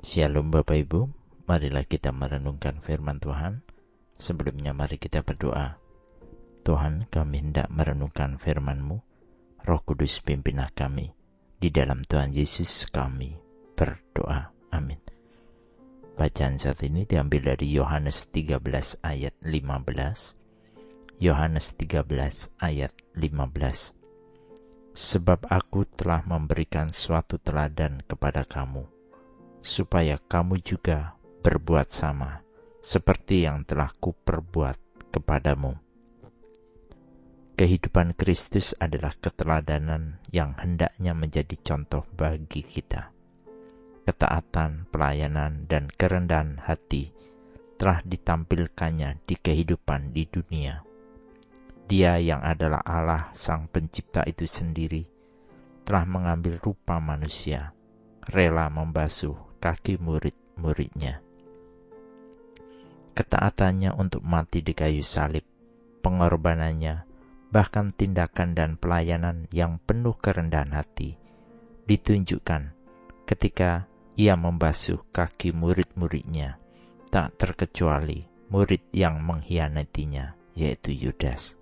Shalom 0.00 0.48
Bapak 0.48 0.80
Ibu, 0.80 1.12
marilah 1.44 1.84
kita 1.84 2.08
merenungkan 2.08 2.80
firman 2.80 3.20
Tuhan. 3.20 3.60
Sebelumnya 4.16 4.72
mari 4.72 4.96
kita 4.96 5.20
berdoa. 5.20 5.76
Tuhan, 6.64 7.04
kami 7.12 7.44
hendak 7.44 7.68
merenungkan 7.68 8.40
firman-Mu. 8.40 8.96
Roh 9.60 9.80
Kudus 9.84 10.24
pimpinlah 10.24 10.72
kami. 10.72 11.12
Di 11.60 11.68
dalam 11.68 12.00
Tuhan 12.00 12.32
Yesus 12.32 12.88
kami 12.88 13.36
berdoa. 13.76 14.48
Amin. 14.72 14.96
Bacaan 16.16 16.56
saat 16.56 16.80
ini 16.80 17.04
diambil 17.04 17.52
dari 17.52 17.68
Yohanes 17.68 18.32
13 18.32 19.04
ayat 19.04 19.36
15. 19.44 21.20
Yohanes 21.20 21.76
13 21.76 22.56
ayat 22.56 22.96
15. 23.20 24.96
Sebab 24.96 25.44
aku 25.44 25.84
telah 25.92 26.24
memberikan 26.24 26.88
suatu 26.88 27.36
teladan 27.36 28.00
kepada 28.08 28.48
kamu 28.48 28.99
supaya 29.60 30.16
kamu 30.16 30.60
juga 30.64 31.16
berbuat 31.40 31.88
sama 31.92 32.44
seperti 32.80 33.44
yang 33.44 33.64
telah 33.68 33.92
kuperbuat 34.00 35.12
kepadamu. 35.12 35.76
Kehidupan 37.60 38.16
Kristus 38.16 38.72
adalah 38.80 39.12
keteladanan 39.20 40.16
yang 40.32 40.56
hendaknya 40.56 41.12
menjadi 41.12 41.60
contoh 41.60 42.08
bagi 42.16 42.64
kita. 42.64 43.12
Ketaatan, 44.08 44.88
pelayanan, 44.88 45.68
dan 45.68 45.92
kerendahan 45.92 46.56
hati 46.64 47.12
telah 47.76 48.00
ditampilkannya 48.00 49.20
di 49.28 49.36
kehidupan 49.36 50.16
di 50.16 50.24
dunia. 50.24 50.80
Dia 51.84 52.16
yang 52.16 52.40
adalah 52.40 52.80
Allah 52.80 53.28
Sang 53.36 53.68
Pencipta 53.68 54.24
itu 54.24 54.48
sendiri 54.48 55.04
telah 55.84 56.08
mengambil 56.08 56.56
rupa 56.64 56.96
manusia, 56.96 57.76
rela 58.24 58.72
membasuh 58.72 59.49
kaki 59.60 60.00
murid-muridnya. 60.00 61.20
Ketaatannya 63.12 63.92
untuk 63.92 64.24
mati 64.24 64.64
di 64.64 64.72
kayu 64.72 65.04
salib, 65.04 65.44
pengorbanannya, 66.00 67.04
bahkan 67.52 67.92
tindakan 67.92 68.56
dan 68.56 68.80
pelayanan 68.80 69.44
yang 69.52 69.76
penuh 69.84 70.16
kerendahan 70.16 70.72
hati, 70.72 71.20
ditunjukkan 71.84 72.72
ketika 73.28 73.84
ia 74.16 74.34
membasuh 74.40 75.04
kaki 75.12 75.52
murid-muridnya, 75.52 76.56
tak 77.12 77.36
terkecuali 77.36 78.24
murid 78.48 78.88
yang 78.96 79.20
mengkhianatinya, 79.20 80.34
yaitu 80.56 80.96
Yudas. 80.96 81.60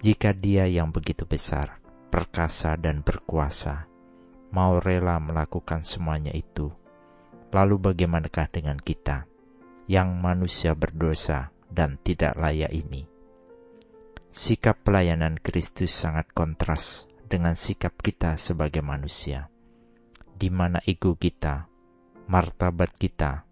Jika 0.00 0.32
dia 0.32 0.64
yang 0.64 0.94
begitu 0.94 1.28
besar, 1.28 1.82
perkasa 2.08 2.78
dan 2.80 3.04
berkuasa, 3.04 3.89
mau 4.50 4.82
rela 4.82 5.22
melakukan 5.22 5.86
semuanya 5.86 6.34
itu, 6.34 6.70
lalu 7.54 7.78
bagaimanakah 7.78 8.50
dengan 8.50 8.78
kita 8.78 9.26
yang 9.86 10.18
manusia 10.18 10.74
berdosa 10.74 11.54
dan 11.70 11.98
tidak 12.02 12.34
layak 12.34 12.70
ini? 12.74 13.06
Sikap 14.30 14.86
pelayanan 14.86 15.38
Kristus 15.42 15.90
sangat 15.90 16.30
kontras 16.30 17.10
dengan 17.26 17.58
sikap 17.58 17.98
kita 17.98 18.38
sebagai 18.38 18.82
manusia, 18.82 19.50
di 20.34 20.50
mana 20.50 20.78
ego 20.86 21.18
kita, 21.18 21.66
martabat 22.30 22.94
kita, 22.94 23.42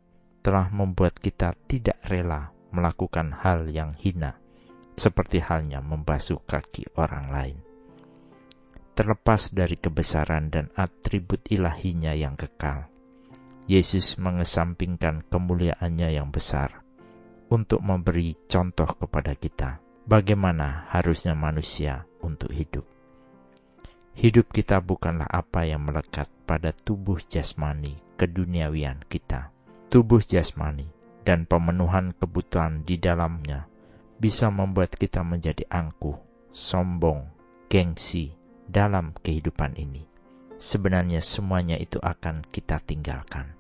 telah 0.43 0.67
membuat 0.71 1.19
kita 1.19 1.55
tidak 1.67 1.99
rela 2.07 2.55
melakukan 2.71 3.35
hal 3.43 3.67
yang 3.71 3.99
hina, 3.99 4.39
seperti 4.95 5.43
halnya 5.43 5.83
membasuh 5.83 6.39
kaki 6.47 6.91
orang 6.95 7.31
lain 7.31 7.68
terlepas 8.99 9.55
dari 9.55 9.79
kebesaran 9.79 10.51
dan 10.51 10.75
atribut 10.75 11.47
ilahinya 11.55 12.19
yang 12.19 12.35
kekal. 12.35 12.91
Yesus 13.71 14.19
mengesampingkan 14.19 15.23
kemuliaannya 15.31 16.19
yang 16.19 16.35
besar 16.35 16.83
untuk 17.47 17.79
memberi 17.79 18.35
contoh 18.51 18.91
kepada 18.99 19.39
kita 19.39 19.79
bagaimana 20.03 20.91
harusnya 20.91 21.39
manusia 21.39 22.11
untuk 22.27 22.51
hidup. 22.51 22.83
Hidup 24.19 24.51
kita 24.51 24.83
bukanlah 24.83 25.31
apa 25.31 25.63
yang 25.63 25.87
melekat 25.87 26.27
pada 26.43 26.75
tubuh 26.75 27.23
jasmani 27.23 28.03
keduniawian 28.19 29.07
kita. 29.07 29.55
Tubuh 29.95 30.19
jasmani 30.19 30.91
dan 31.23 31.47
pemenuhan 31.47 32.19
kebutuhan 32.19 32.83
di 32.83 32.99
dalamnya 32.99 33.71
bisa 34.19 34.51
membuat 34.51 34.99
kita 34.99 35.23
menjadi 35.23 35.71
angkuh, 35.71 36.19
sombong, 36.51 37.31
gengsi, 37.71 38.38
dalam 38.69 39.17
kehidupan 39.25 39.75
ini. 39.81 40.05
Sebenarnya 40.61 41.25
semuanya 41.25 41.81
itu 41.81 41.97
akan 41.99 42.45
kita 42.53 42.79
tinggalkan. 42.85 43.57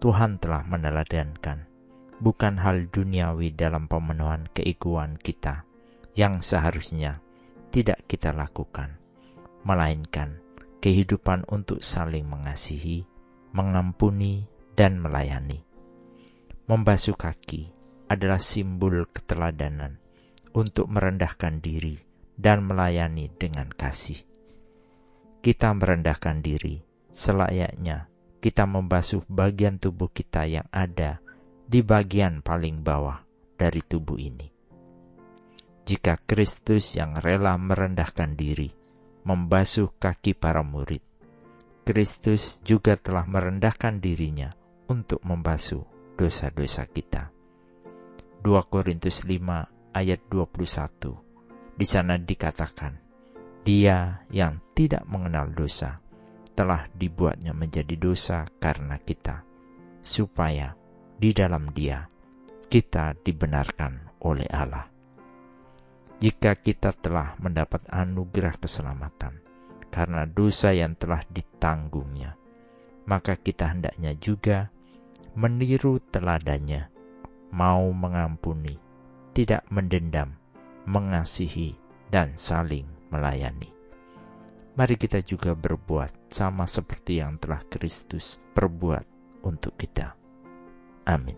Tuhan 0.00 0.40
telah 0.40 0.66
meneladankan 0.66 1.68
bukan 2.18 2.58
hal 2.58 2.90
duniawi 2.90 3.54
dalam 3.54 3.86
pemenuhan 3.86 4.50
keegoan 4.50 5.14
kita 5.20 5.62
yang 6.18 6.42
seharusnya 6.42 7.22
tidak 7.70 8.02
kita 8.10 8.34
lakukan, 8.34 8.98
melainkan 9.62 10.42
kehidupan 10.82 11.46
untuk 11.46 11.82
saling 11.82 12.26
mengasihi, 12.26 13.06
mengampuni, 13.54 14.50
dan 14.74 14.98
melayani. 14.98 15.62
Membasuh 16.66 17.14
kaki 17.14 17.70
adalah 18.10 18.38
simbol 18.38 19.06
keteladanan 19.10 19.98
untuk 20.54 20.90
merendahkan 20.90 21.58
diri 21.58 22.11
dan 22.36 22.64
melayani 22.64 23.30
dengan 23.36 23.68
kasih. 23.72 24.22
Kita 25.42 25.74
merendahkan 25.74 26.38
diri 26.40 26.80
selayaknya 27.12 28.12
kita 28.42 28.66
membasuh 28.66 29.22
bagian 29.30 29.78
tubuh 29.78 30.10
kita 30.10 30.50
yang 30.50 30.66
ada 30.74 31.22
di 31.62 31.78
bagian 31.78 32.42
paling 32.42 32.82
bawah 32.82 33.22
dari 33.54 33.78
tubuh 33.86 34.18
ini. 34.18 34.50
Jika 35.86 36.18
Kristus 36.26 36.98
yang 36.98 37.22
rela 37.22 37.54
merendahkan 37.54 38.34
diri 38.34 38.74
membasuh 39.22 39.94
kaki 40.02 40.34
para 40.34 40.66
murid, 40.66 41.02
Kristus 41.86 42.58
juga 42.66 42.98
telah 42.98 43.26
merendahkan 43.26 44.02
dirinya 44.02 44.50
untuk 44.90 45.22
membasuh 45.22 45.86
dosa-dosa 46.18 46.86
kita. 46.90 47.30
2 48.42 48.50
Korintus 48.66 49.22
5 49.22 49.94
ayat 49.94 50.20
21 50.26 51.31
di 51.72 51.86
sana 51.88 52.20
dikatakan, 52.20 52.94
"Dia 53.64 54.26
yang 54.28 54.60
tidak 54.76 55.06
mengenal 55.08 55.52
dosa 55.52 56.00
telah 56.52 56.88
dibuatnya 56.92 57.56
menjadi 57.56 57.96
dosa 57.96 58.44
karena 58.60 59.00
kita, 59.00 59.44
supaya 60.04 60.76
di 61.16 61.32
dalam 61.32 61.72
Dia 61.72 62.04
kita 62.68 63.16
dibenarkan 63.20 64.22
oleh 64.24 64.48
Allah." 64.52 64.86
Jika 66.22 66.54
kita 66.54 66.94
telah 66.94 67.34
mendapat 67.42 67.82
anugerah 67.90 68.54
keselamatan 68.62 69.42
karena 69.90 70.22
dosa 70.22 70.70
yang 70.70 70.94
telah 70.94 71.18
ditanggungnya, 71.26 72.38
maka 73.10 73.34
kita 73.34 73.74
hendaknya 73.74 74.14
juga 74.14 74.70
meniru 75.34 75.98
teladannya, 76.12 76.88
mau 77.50 77.90
mengampuni, 77.90 78.78
tidak 79.34 79.66
mendendam, 79.72 80.38
mengasihi, 80.86 81.76
dan 82.12 82.36
saling 82.36 82.84
melayani. 83.08 83.72
Mari 84.72 84.96
kita 84.96 85.20
juga 85.20 85.52
berbuat 85.52 86.32
sama 86.32 86.64
seperti 86.64 87.20
yang 87.20 87.36
telah 87.36 87.60
Kristus 87.68 88.40
perbuat 88.56 89.04
untuk 89.44 89.76
kita. 89.76 90.16
Amin. 91.08 91.36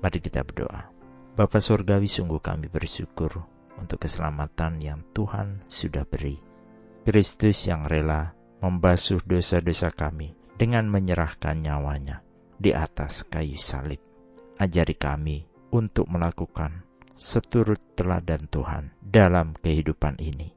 Mari 0.00 0.18
kita 0.20 0.44
berdoa. 0.44 0.88
Bapa 1.34 1.58
Surgawi 1.60 2.08
sungguh 2.08 2.40
kami 2.40 2.70
bersyukur 2.72 3.42
untuk 3.76 4.00
keselamatan 4.00 4.80
yang 4.80 5.00
Tuhan 5.12 5.66
sudah 5.66 6.06
beri. 6.06 6.38
Kristus 7.04 7.68
yang 7.68 7.84
rela 7.84 8.32
membasuh 8.64 9.20
dosa-dosa 9.28 9.92
kami 9.92 10.32
dengan 10.56 10.88
menyerahkan 10.88 11.60
nyawanya 11.60 12.24
di 12.56 12.72
atas 12.72 13.28
kayu 13.28 13.60
salib. 13.60 14.00
Ajari 14.56 14.94
kami 14.96 15.44
untuk 15.74 16.06
melakukan 16.08 16.86
seturut 17.14 17.78
teladan 17.94 18.50
Tuhan 18.50 18.90
dalam 18.98 19.54
kehidupan 19.62 20.18
ini. 20.18 20.50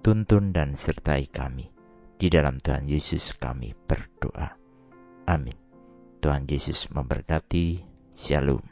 Tuntun 0.00 0.54
dan 0.54 0.78
sertai 0.78 1.28
kami. 1.28 1.68
Di 2.16 2.30
dalam 2.30 2.56
Tuhan 2.62 2.88
Yesus 2.88 3.36
kami 3.36 3.74
berdoa. 3.74 4.54
Amin. 5.28 5.56
Tuhan 6.22 6.46
Yesus 6.48 6.88
memberkati. 6.88 7.82
Shalom. 8.10 8.69